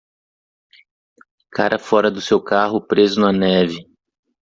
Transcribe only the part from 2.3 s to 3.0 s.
carro